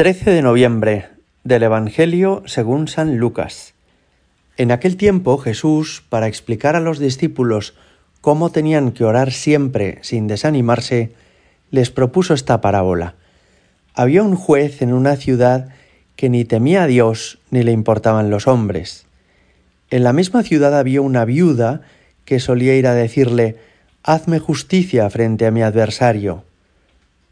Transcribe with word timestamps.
13 0.00 0.30
de 0.30 0.40
noviembre 0.40 1.08
del 1.44 1.62
Evangelio 1.62 2.42
según 2.46 2.88
San 2.88 3.18
Lucas. 3.18 3.74
En 4.56 4.72
aquel 4.72 4.96
tiempo 4.96 5.36
Jesús, 5.36 6.02
para 6.08 6.26
explicar 6.26 6.74
a 6.74 6.80
los 6.80 6.98
discípulos 6.98 7.74
cómo 8.22 8.48
tenían 8.48 8.92
que 8.92 9.04
orar 9.04 9.30
siempre 9.30 9.98
sin 10.00 10.26
desanimarse, 10.26 11.12
les 11.70 11.90
propuso 11.90 12.32
esta 12.32 12.62
parábola. 12.62 13.14
Había 13.92 14.22
un 14.22 14.36
juez 14.36 14.80
en 14.80 14.94
una 14.94 15.16
ciudad 15.16 15.68
que 16.16 16.30
ni 16.30 16.46
temía 16.46 16.84
a 16.84 16.86
Dios 16.86 17.38
ni 17.50 17.62
le 17.62 17.72
importaban 17.72 18.30
los 18.30 18.46
hombres. 18.46 19.04
En 19.90 20.02
la 20.02 20.14
misma 20.14 20.42
ciudad 20.42 20.78
había 20.78 21.02
una 21.02 21.26
viuda 21.26 21.82
que 22.24 22.40
solía 22.40 22.74
ir 22.74 22.86
a 22.86 22.94
decirle 22.94 23.58
Hazme 24.02 24.38
justicia 24.38 25.10
frente 25.10 25.44
a 25.44 25.50
mi 25.50 25.60
adversario. 25.60 26.42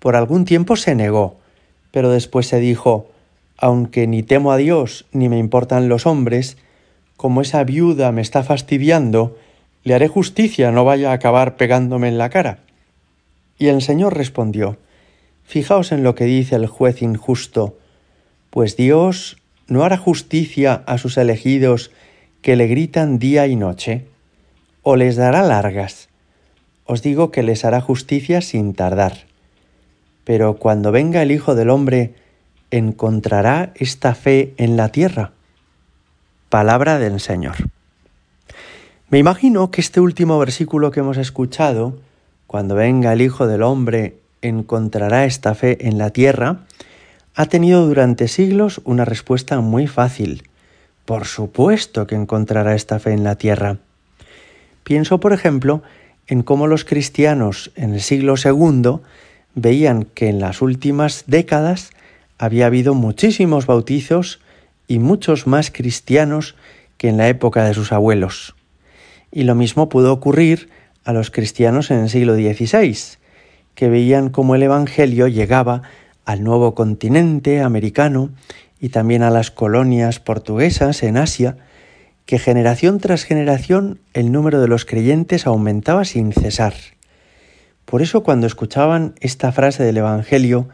Por 0.01 0.17
algún 0.17 0.45
tiempo 0.45 0.77
se 0.77 0.95
negó, 0.95 1.39
pero 1.91 2.11
después 2.11 2.47
se 2.47 2.61
dijo, 2.61 3.11
aunque 3.57 4.07
ni 4.07 4.23
temo 4.23 4.53
a 4.53 4.57
Dios 4.57 5.07
ni 5.13 5.29
me 5.29 5.39
importan 5.39 5.89
los 5.89 6.07
hombres, 6.07 6.57
como 7.17 7.41
esa 7.41 7.65
viuda 7.65 8.13
me 8.13 8.23
está 8.23 8.43
fastidiando, 8.43 9.37
le 9.83 9.95
haré 9.95 10.09
justicia, 10.09 10.71
no 10.71 10.85
vaya 10.85 11.11
a 11.11 11.15
acabar 11.15 11.57
pegándome 11.57 12.09
en 12.09 12.19
la 12.19 12.31
cara. 12.31 12.61
Y 13.59 13.67
el 13.67 13.83
Señor 13.83 14.17
respondió, 14.17 14.79
Fijaos 15.45 15.93
en 15.93 16.03
lo 16.03 16.15
que 16.15 16.25
dice 16.25 16.57
el 16.57 16.67
juez 16.67 17.03
injusto, 17.03 17.79
pues 18.51 18.77
Dios 18.77 19.39
no 19.67 19.83
hará 19.83 19.97
justicia 19.97 20.83
a 20.87 20.99
sus 20.99 21.17
elegidos 21.17 21.91
que 22.43 22.55
le 22.55 22.67
gritan 22.67 23.19
día 23.19 23.47
y 23.47 23.57
noche, 23.57 24.07
o 24.83 24.97
les 24.97 25.17
dará 25.17 25.43
largas. 25.43 26.09
Os 26.85 27.03
digo 27.03 27.31
que 27.31 27.43
les 27.43 27.65
hará 27.65 27.81
justicia 27.81 28.41
sin 28.41 28.75
tardar. 28.75 29.28
Pero 30.29 30.57
cuando 30.59 30.93
venga 30.93 31.23
el 31.23 31.33
Hijo 31.33 31.55
del 31.55 31.71
Hombre, 31.71 32.13
¿encontrará 32.71 33.73
esta 33.77 34.15
fe 34.15 34.53
en 34.59 34.77
la 34.77 34.91
tierra? 34.91 35.33
Palabra 36.51 36.99
del 36.99 37.19
Señor. 37.19 37.55
Me 39.09 39.17
imagino 39.17 39.71
que 39.71 39.81
este 39.81 40.01
último 40.01 40.39
versículo 40.39 40.91
que 40.91 41.01
hemos 41.01 41.17
escuchado, 41.17 41.97
cuando 42.47 42.75
venga 42.75 43.15
el 43.15 43.23
Hijo 43.23 43.47
del 43.47 43.63
Hombre, 43.63 44.19
encontrará 44.43 45.25
esta 45.25 45.55
fe 45.55 45.89
en 45.89 45.97
la 45.97 46.11
tierra, 46.11 46.67
ha 47.35 47.47
tenido 47.47 47.87
durante 47.87 48.29
siglos 48.29 48.83
una 48.85 49.07
respuesta 49.07 49.61
muy 49.61 49.87
fácil. 49.87 50.43
Por 51.07 51.25
supuesto 51.25 52.07
que 52.07 52.17
encontrará 52.17 52.75
esta 52.75 52.99
fe 52.99 53.13
en 53.13 53.25
la 53.25 53.37
tierra. 53.37 53.79
Pienso, 54.85 55.21
por 55.21 55.33
ejemplo, 55.33 55.83
en 56.27 56.43
cómo 56.43 56.67
los 56.67 56.85
cristianos 56.85 57.71
en 57.77 57.95
el 57.95 58.03
siglo 58.03 58.37
segundo 58.37 59.03
veían 59.61 60.05
que 60.05 60.29
en 60.29 60.41
las 60.41 60.63
últimas 60.63 61.25
décadas 61.27 61.91
había 62.39 62.67
habido 62.67 62.95
muchísimos 62.95 63.67
bautizos 63.67 64.41
y 64.87 64.99
muchos 64.99 65.47
más 65.47 65.71
cristianos 65.71 66.55
que 66.97 67.09
en 67.09 67.17
la 67.17 67.29
época 67.29 67.65
de 67.65 67.75
sus 67.75 67.93
abuelos. 67.93 68.55
Y 69.31 69.43
lo 69.43 69.55
mismo 69.55 69.89
pudo 69.89 70.13
ocurrir 70.13 70.71
a 71.05 71.13
los 71.13 71.31
cristianos 71.31 71.91
en 71.91 71.99
el 71.99 72.09
siglo 72.09 72.35
XVI, 72.35 72.97
que 73.75 73.89
veían 73.89 74.31
cómo 74.31 74.55
el 74.55 74.63
Evangelio 74.63 75.29
llegaba 75.29 75.83
al 76.25 76.45
nuevo 76.45 76.75
continente 76.75 77.61
americano 77.61 78.31
y 78.81 78.91
también 78.91 79.23
a 79.23 79.31
las 79.31 79.51
colonias 79.51 80.21
portuguesas 80.21 81.03
en 81.03 81.17
Asia, 81.17 81.57
que 82.27 82.39
generación 82.39 82.99
tras 82.99 83.25
generación 83.25 84.01
el 84.13 84.33
número 84.33 84.61
de 84.61 84.69
los 84.69 84.85
creyentes 84.85 85.47
aumentaba 85.47 86.05
sin 86.05 86.33
cesar. 86.33 86.75
Por 87.89 88.03
eso 88.03 88.23
cuando 88.23 88.47
escuchaban 88.47 89.15
esta 89.21 89.51
frase 89.51 89.83
del 89.83 89.97
Evangelio, 89.97 90.69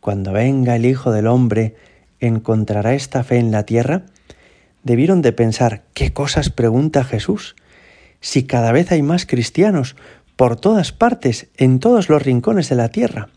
cuando 0.00 0.32
venga 0.32 0.74
el 0.74 0.86
Hijo 0.86 1.12
del 1.12 1.28
Hombre, 1.28 1.76
¿encontrará 2.18 2.94
esta 2.94 3.22
fe 3.22 3.36
en 3.36 3.52
la 3.52 3.62
tierra? 3.62 4.02
Debieron 4.82 5.22
de 5.22 5.30
pensar, 5.30 5.84
¿qué 5.94 6.12
cosas 6.12 6.50
pregunta 6.50 7.04
Jesús? 7.04 7.54
Si 8.20 8.42
cada 8.42 8.72
vez 8.72 8.90
hay 8.90 9.02
más 9.02 9.24
cristianos, 9.24 9.94
por 10.34 10.56
todas 10.56 10.90
partes, 10.90 11.46
en 11.58 11.78
todos 11.78 12.08
los 12.08 12.20
rincones 12.20 12.68
de 12.70 12.74
la 12.74 12.88
tierra. 12.88 13.28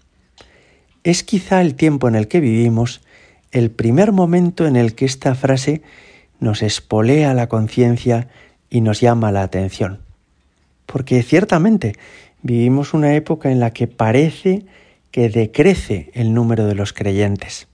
Es 1.03 1.23
quizá 1.23 1.61
el 1.61 1.75
tiempo 1.75 2.07
en 2.07 2.15
el 2.15 2.27
que 2.27 2.39
vivimos 2.39 3.01
el 3.51 3.69
primer 3.69 4.13
momento 4.13 4.65
en 4.65 4.75
el 4.75 4.95
que 4.95 5.05
esta 5.05 5.35
frase 5.35 5.83
nos 6.39 6.63
espolea 6.63 7.35
la 7.35 7.49
conciencia 7.49 8.29
y 8.71 8.81
nos 8.81 8.99
llama 8.99 9.31
la 9.31 9.43
atención. 9.43 9.99
Porque 10.87 11.21
ciertamente 11.21 11.93
Vivimos 12.43 12.95
una 12.95 13.13
época 13.13 13.51
en 13.51 13.59
la 13.59 13.71
que 13.71 13.85
parece 13.87 14.65
que 15.11 15.29
decrece 15.29 16.09
el 16.13 16.33
número 16.33 16.65
de 16.65 16.73
los 16.73 16.91
creyentes. 16.91 17.67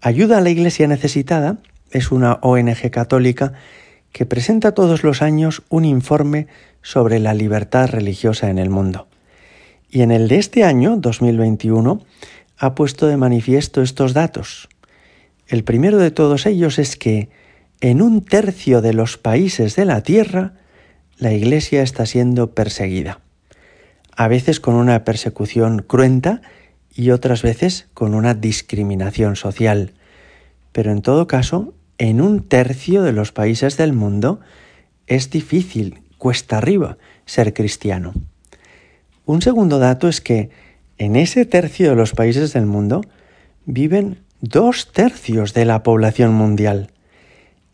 Ayuda 0.00 0.38
a 0.38 0.40
la 0.40 0.50
Iglesia 0.50 0.88
Necesitada 0.88 1.58
es 1.92 2.10
una 2.10 2.40
ONG 2.42 2.90
católica 2.90 3.52
que 4.10 4.26
presenta 4.26 4.72
todos 4.72 5.04
los 5.04 5.22
años 5.22 5.62
un 5.68 5.84
informe 5.84 6.48
sobre 6.82 7.20
la 7.20 7.34
libertad 7.34 7.88
religiosa 7.88 8.50
en 8.50 8.58
el 8.58 8.68
mundo. 8.68 9.06
Y 9.88 10.02
en 10.02 10.10
el 10.10 10.26
de 10.26 10.38
este 10.38 10.64
año, 10.64 10.96
2021, 10.96 12.00
ha 12.58 12.74
puesto 12.74 13.06
de 13.06 13.16
manifiesto 13.16 13.80
estos 13.80 14.12
datos. 14.12 14.68
El 15.46 15.62
primero 15.62 15.98
de 15.98 16.10
todos 16.10 16.46
ellos 16.46 16.80
es 16.80 16.96
que 16.96 17.28
en 17.80 18.02
un 18.02 18.24
tercio 18.24 18.80
de 18.80 18.92
los 18.92 19.18
países 19.18 19.76
de 19.76 19.84
la 19.84 20.02
Tierra 20.02 20.54
la 21.16 21.32
Iglesia 21.32 21.82
está 21.82 22.06
siendo 22.06 22.54
perseguida 22.54 23.20
a 24.16 24.28
veces 24.28 24.60
con 24.60 24.74
una 24.74 25.04
persecución 25.04 25.84
cruenta 25.86 26.42
y 26.94 27.10
otras 27.10 27.42
veces 27.42 27.88
con 27.94 28.14
una 28.14 28.34
discriminación 28.34 29.36
social. 29.36 29.92
Pero 30.72 30.92
en 30.92 31.02
todo 31.02 31.26
caso, 31.26 31.74
en 31.98 32.20
un 32.20 32.42
tercio 32.42 33.02
de 33.02 33.12
los 33.12 33.32
países 33.32 33.76
del 33.76 33.92
mundo 33.92 34.40
es 35.06 35.30
difícil, 35.30 36.00
cuesta 36.18 36.58
arriba, 36.58 36.98
ser 37.26 37.54
cristiano. 37.54 38.12
Un 39.24 39.42
segundo 39.42 39.78
dato 39.78 40.08
es 40.08 40.20
que 40.20 40.50
en 40.98 41.16
ese 41.16 41.46
tercio 41.46 41.90
de 41.90 41.96
los 41.96 42.12
países 42.12 42.52
del 42.52 42.66
mundo 42.66 43.02
viven 43.64 44.18
dos 44.40 44.92
tercios 44.92 45.54
de 45.54 45.64
la 45.64 45.82
población 45.82 46.34
mundial. 46.34 46.90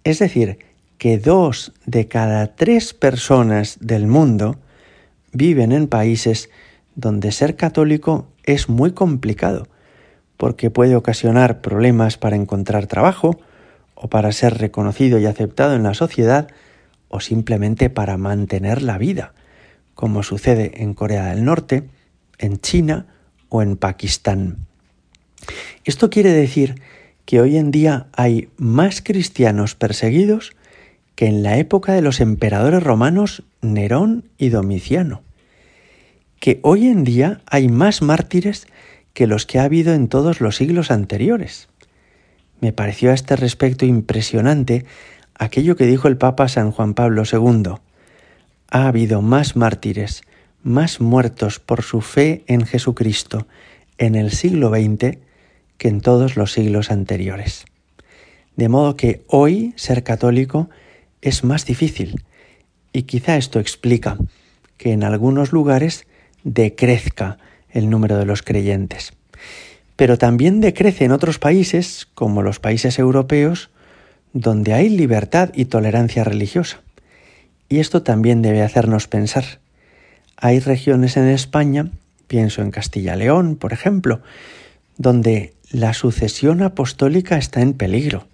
Es 0.04 0.18
decir, 0.18 0.58
que 0.98 1.18
dos 1.18 1.72
de 1.86 2.08
cada 2.08 2.54
tres 2.54 2.92
personas 2.92 3.78
del 3.80 4.06
mundo 4.06 4.58
viven 5.32 5.72
en 5.72 5.86
países 5.86 6.50
donde 6.94 7.32
ser 7.32 7.56
católico 7.56 8.26
es 8.44 8.68
muy 8.68 8.92
complicado, 8.92 9.68
porque 10.36 10.70
puede 10.70 10.96
ocasionar 10.96 11.60
problemas 11.60 12.16
para 12.16 12.36
encontrar 12.36 12.86
trabajo, 12.86 13.38
o 13.94 14.08
para 14.08 14.30
ser 14.32 14.58
reconocido 14.58 15.18
y 15.18 15.26
aceptado 15.26 15.74
en 15.74 15.82
la 15.82 15.94
sociedad, 15.94 16.48
o 17.08 17.20
simplemente 17.20 17.90
para 17.90 18.16
mantener 18.16 18.82
la 18.82 18.98
vida, 18.98 19.32
como 19.94 20.22
sucede 20.22 20.82
en 20.82 20.94
Corea 20.94 21.26
del 21.26 21.44
Norte, 21.44 21.88
en 22.38 22.58
China 22.58 23.06
o 23.48 23.62
en 23.62 23.76
Pakistán. 23.76 24.66
Esto 25.84 26.10
quiere 26.10 26.32
decir 26.32 26.80
que 27.24 27.40
hoy 27.40 27.56
en 27.56 27.70
día 27.70 28.06
hay 28.12 28.48
más 28.56 29.02
cristianos 29.02 29.74
perseguidos 29.74 30.52
que 31.18 31.26
en 31.26 31.42
la 31.42 31.58
época 31.58 31.94
de 31.94 32.00
los 32.00 32.20
emperadores 32.20 32.80
romanos 32.80 33.42
Nerón 33.60 34.26
y 34.38 34.50
Domiciano, 34.50 35.22
que 36.38 36.60
hoy 36.62 36.86
en 36.86 37.02
día 37.02 37.40
hay 37.46 37.66
más 37.66 38.02
mártires 38.02 38.68
que 39.14 39.26
los 39.26 39.44
que 39.44 39.58
ha 39.58 39.64
habido 39.64 39.94
en 39.94 40.06
todos 40.06 40.40
los 40.40 40.54
siglos 40.54 40.92
anteriores. 40.92 41.70
Me 42.60 42.72
pareció 42.72 43.10
a 43.10 43.14
este 43.14 43.34
respecto 43.34 43.84
impresionante 43.84 44.84
aquello 45.34 45.74
que 45.74 45.86
dijo 45.86 46.06
el 46.06 46.18
Papa 46.18 46.46
San 46.46 46.70
Juan 46.70 46.94
Pablo 46.94 47.24
II. 47.24 47.72
Ha 48.70 48.86
habido 48.86 49.20
más 49.20 49.56
mártires, 49.56 50.22
más 50.62 51.00
muertos 51.00 51.58
por 51.58 51.82
su 51.82 52.00
fe 52.00 52.44
en 52.46 52.64
Jesucristo 52.64 53.48
en 53.98 54.14
el 54.14 54.30
siglo 54.30 54.70
XX 54.70 55.18
que 55.78 55.88
en 55.88 56.00
todos 56.00 56.36
los 56.36 56.52
siglos 56.52 56.92
anteriores. 56.92 57.64
De 58.54 58.68
modo 58.68 58.94
que 58.94 59.24
hoy 59.26 59.72
ser 59.74 60.04
católico 60.04 60.70
es 61.22 61.44
más 61.44 61.66
difícil. 61.66 62.22
Y 62.92 63.02
quizá 63.02 63.36
esto 63.36 63.60
explica 63.60 64.16
que 64.76 64.92
en 64.92 65.04
algunos 65.04 65.52
lugares 65.52 66.06
decrezca 66.44 67.38
el 67.70 67.90
número 67.90 68.16
de 68.16 68.24
los 68.24 68.42
creyentes. 68.42 69.12
Pero 69.96 70.16
también 70.16 70.60
decrece 70.60 71.04
en 71.04 71.12
otros 71.12 71.38
países, 71.38 72.06
como 72.14 72.42
los 72.42 72.60
países 72.60 72.98
europeos, 72.98 73.70
donde 74.32 74.72
hay 74.72 74.88
libertad 74.88 75.50
y 75.54 75.66
tolerancia 75.66 76.24
religiosa. 76.24 76.80
Y 77.68 77.80
esto 77.80 78.02
también 78.02 78.40
debe 78.40 78.62
hacernos 78.62 79.08
pensar. 79.08 79.44
Hay 80.36 80.60
regiones 80.60 81.16
en 81.16 81.28
España, 81.28 81.90
pienso 82.28 82.62
en 82.62 82.70
Castilla-León, 82.70 83.56
por 83.56 83.72
ejemplo, 83.72 84.22
donde 84.96 85.54
la 85.70 85.92
sucesión 85.94 86.62
apostólica 86.62 87.36
está 87.36 87.60
en 87.60 87.74
peligro. 87.74 88.26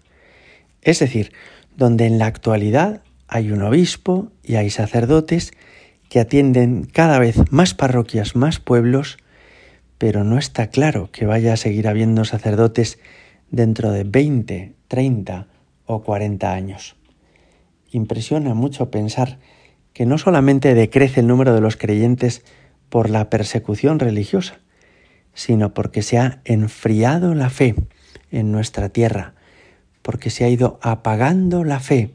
Es 0.82 0.98
decir, 0.98 1.32
donde 1.76 2.06
en 2.06 2.18
la 2.18 2.26
actualidad 2.26 3.02
hay 3.28 3.50
un 3.50 3.62
obispo 3.62 4.30
y 4.42 4.56
hay 4.56 4.70
sacerdotes 4.70 5.52
que 6.08 6.20
atienden 6.20 6.84
cada 6.84 7.18
vez 7.18 7.50
más 7.50 7.74
parroquias, 7.74 8.36
más 8.36 8.60
pueblos, 8.60 9.18
pero 9.98 10.24
no 10.24 10.38
está 10.38 10.68
claro 10.68 11.10
que 11.10 11.26
vaya 11.26 11.52
a 11.54 11.56
seguir 11.56 11.88
habiendo 11.88 12.24
sacerdotes 12.24 12.98
dentro 13.50 13.90
de 13.90 14.04
20, 14.04 14.74
30 14.88 15.46
o 15.86 16.02
40 16.02 16.52
años. 16.52 16.96
Impresiona 17.90 18.54
mucho 18.54 18.90
pensar 18.90 19.38
que 19.92 20.06
no 20.06 20.18
solamente 20.18 20.74
decrece 20.74 21.20
el 21.20 21.26
número 21.26 21.54
de 21.54 21.60
los 21.60 21.76
creyentes 21.76 22.44
por 22.88 23.10
la 23.10 23.30
persecución 23.30 23.98
religiosa, 23.98 24.58
sino 25.32 25.74
porque 25.74 26.02
se 26.02 26.18
ha 26.18 26.40
enfriado 26.44 27.34
la 27.34 27.50
fe 27.50 27.74
en 28.30 28.52
nuestra 28.52 28.88
tierra, 28.88 29.33
porque 30.04 30.28
se 30.28 30.44
ha 30.44 30.50
ido 30.50 30.78
apagando 30.82 31.64
la 31.64 31.80
fe 31.80 32.10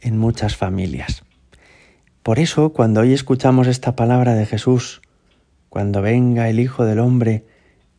en 0.00 0.18
muchas 0.18 0.56
familias. 0.56 1.22
Por 2.24 2.40
eso, 2.40 2.72
cuando 2.72 3.02
hoy 3.02 3.12
escuchamos 3.12 3.68
esta 3.68 3.94
palabra 3.94 4.34
de 4.34 4.46
Jesús, 4.46 5.00
cuando 5.68 6.02
venga 6.02 6.48
el 6.48 6.58
Hijo 6.58 6.84
del 6.84 6.98
Hombre, 6.98 7.44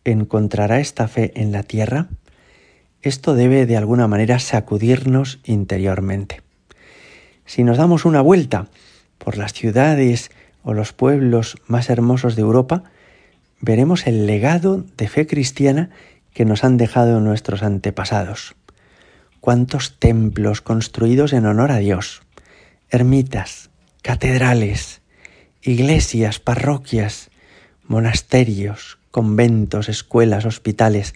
¿encontrará 0.04 0.81
esta 0.81 1.07
fe 1.07 1.31
en 1.36 1.54
la 1.54 1.63
tierra? 1.63 2.10
Esto 3.01 3.33
debe 3.33 3.66
de 3.66 3.78
alguna 3.78 4.06
manera 4.10 4.38
sacudirnos 4.38 5.39
interiormente. 5.45 6.42
Si 7.45 7.63
nos 7.63 7.77
damos 7.77 8.04
una 8.04 8.19
vuelta 8.19 8.68
por 9.18 9.38
las 9.38 9.54
ciudades 9.54 10.30
o 10.62 10.74
los 10.74 10.92
pueblos 10.92 11.56
más 11.68 11.89
hermosos 11.89 12.36
de 12.36 12.42
Europa, 12.42 12.84
veremos 13.62 14.07
el 14.07 14.27
legado 14.27 14.84
de 14.98 15.07
fe 15.07 15.25
cristiana 15.25 15.89
que 16.34 16.44
nos 16.44 16.66
han 16.66 16.75
dejado 16.75 17.22
nuestros 17.22 17.63
antepasados. 17.63 18.56
Cuántos 19.42 19.98
templos 19.98 20.62
construidos 20.62 21.34
en 21.34 21.46
honor 21.46 21.72
a 21.72 21.78
Dios, 21.78 22.22
ermitas, 22.90 23.72
catedrales, 24.02 25.02
iglesias, 25.64 26.40
parroquias, 26.40 27.32
monasterios, 27.84 29.00
conventos, 29.10 29.90
escuelas, 29.90 30.46
hospitales, 30.46 31.16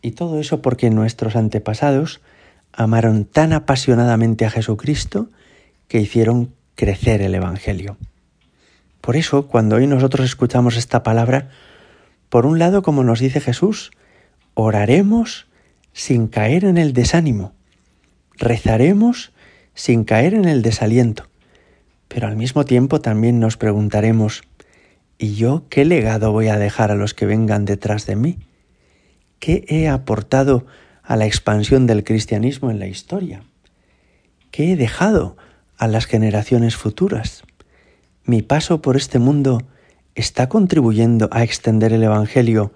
y 0.00 0.12
todo 0.12 0.40
eso 0.40 0.62
porque 0.62 0.90
nuestros 0.90 1.36
antepasados 1.36 2.20
amaron 2.72 3.24
tan 3.24 3.52
apasionadamente 3.52 4.46
a 4.46 4.50
Jesucristo 4.50 5.28
que 5.88 6.00
hicieron 6.00 6.54
crecer 6.76 7.20
el 7.20 7.34
Evangelio. 7.34 7.96
Por 9.00 9.16
eso, 9.16 9.48
cuando 9.48 9.76
hoy 9.76 9.86
nosotros 9.86 10.24
escuchamos 10.24 10.76
esta 10.76 11.02
palabra, 11.02 11.50
por 12.28 12.46
un 12.46 12.58
lado, 12.58 12.82
como 12.82 13.02
nos 13.02 13.18
dice 13.18 13.40
Jesús, 13.40 13.90
oraremos 14.54 15.49
sin 15.92 16.28
caer 16.28 16.64
en 16.64 16.78
el 16.78 16.92
desánimo, 16.92 17.52
rezaremos 18.36 19.32
sin 19.74 20.04
caer 20.04 20.34
en 20.34 20.46
el 20.46 20.62
desaliento, 20.62 21.28
pero 22.08 22.26
al 22.26 22.36
mismo 22.36 22.64
tiempo 22.64 23.00
también 23.00 23.40
nos 23.40 23.56
preguntaremos, 23.56 24.42
¿y 25.18 25.34
yo 25.34 25.64
qué 25.68 25.84
legado 25.84 26.32
voy 26.32 26.48
a 26.48 26.58
dejar 26.58 26.90
a 26.90 26.96
los 26.96 27.14
que 27.14 27.26
vengan 27.26 27.64
detrás 27.64 28.06
de 28.06 28.16
mí? 28.16 28.38
¿Qué 29.38 29.64
he 29.68 29.88
aportado 29.88 30.66
a 31.02 31.16
la 31.16 31.26
expansión 31.26 31.86
del 31.86 32.04
cristianismo 32.04 32.70
en 32.70 32.78
la 32.78 32.86
historia? 32.86 33.42
¿Qué 34.50 34.72
he 34.72 34.76
dejado 34.76 35.36
a 35.76 35.88
las 35.88 36.06
generaciones 36.06 36.76
futuras? 36.76 37.44
mi 38.30 38.42
paso 38.42 38.80
por 38.80 38.96
este 38.96 39.18
mundo 39.18 39.62
está 40.14 40.48
contribuyendo 40.48 41.28
a 41.32 41.42
extender 41.42 41.92
el 41.92 42.04
Evangelio 42.04 42.72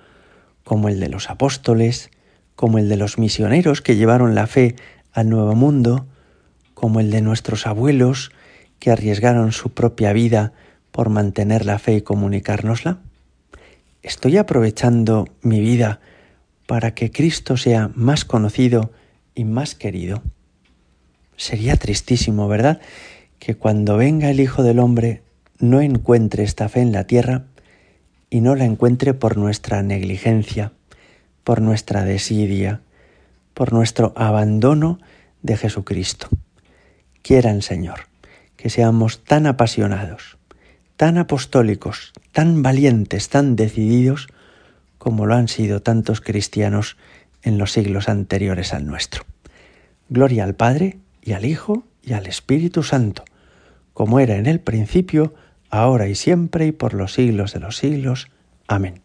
como 0.65 0.89
el 0.89 0.99
de 0.99 1.09
los 1.09 1.31
apóstoles, 1.31 2.11
como 2.57 2.79
el 2.79 2.89
de 2.89 2.97
los 2.97 3.19
misioneros 3.19 3.83
que 3.83 3.97
llevaron 3.97 4.35
la 4.35 4.47
fe 4.47 4.77
al 5.13 5.29
nuevo 5.29 5.55
mundo, 5.55 6.07
como 6.75 7.01
el 7.01 7.11
de 7.11 7.23
nuestros 7.23 7.67
abuelos 7.67 8.33
que 8.79 8.91
arriesgaron 8.91 9.53
su 9.53 9.71
propia 9.71 10.13
vida 10.13 10.53
por 10.91 11.09
mantener 11.09 11.65
la 11.65 11.79
fe 11.79 11.95
y 11.95 12.03
comunicárnosla? 12.03 12.99
¿Estoy 14.03 14.37
aprovechando 14.37 15.27
mi 15.41 15.61
vida 15.61 16.01
para 16.67 16.95
que 16.95 17.11
Cristo 17.11 17.57
sea 17.57 17.91
más 17.95 18.25
conocido 18.25 18.93
y 19.35 19.45
más 19.45 19.75
querido? 19.75 20.23
Sería 21.37 21.77
tristísimo, 21.77 22.47
¿verdad? 22.49 22.81
Que 23.39 23.55
cuando 23.55 23.97
venga 23.97 24.31
el 24.31 24.41
Hijo 24.41 24.63
del 24.63 24.79
Hombre 24.79 25.23
no 25.59 25.81
encuentre 25.81 26.45
esta 26.45 26.69
fe 26.69 26.81
en 26.81 26.93
la 26.93 27.07
tierra 27.07 27.47
y 28.31 28.41
no 28.41 28.55
la 28.55 28.65
encuentre 28.65 29.15
por 29.15 29.37
nuestra 29.37 29.83
negligencia, 29.83 30.73
por 31.45 31.61
nuestra 31.61 32.05
desidia, 32.05 32.81
por 33.53 33.73
nuestro 33.73 34.13
abandono 34.17 34.99
de 35.43 35.57
Jesucristo. 35.57 36.29
Quieran, 37.23 37.63
Señor, 37.63 38.01
que 38.57 38.71
seamos 38.71 39.23
tan 39.25 39.47
apasionados, 39.47 40.39
tan 40.97 41.19
apostólicos, 41.19 42.13
tan 42.33 42.63
valientes, 42.63 43.29
tan 43.29 43.57
decididos, 43.57 44.29
como 44.99 45.27
lo 45.27 45.35
han 45.35 45.49
sido 45.49 45.83
tantos 45.83 46.21
cristianos 46.21 46.97
en 47.43 47.59
los 47.59 47.73
siglos 47.73 48.09
anteriores 48.09 48.73
al 48.73 48.87
nuestro. 48.87 49.25
Gloria 50.09 50.45
al 50.45 50.55
Padre, 50.55 50.99
y 51.23 51.33
al 51.33 51.45
Hijo, 51.45 51.85
y 52.03 52.13
al 52.13 52.27
Espíritu 52.27 52.83
Santo, 52.83 53.25
como 53.93 54.21
era 54.21 54.37
en 54.37 54.47
el 54.47 54.61
principio, 54.61 55.35
ahora 55.71 56.09
y 56.09 56.15
siempre 56.15 56.67
y 56.67 56.73
por 56.73 56.95
los 56.95 57.15
siglos 57.15 57.53
de 57.53 57.61
los 57.61 57.77
siglos. 57.77 58.29
Amén. 58.69 59.04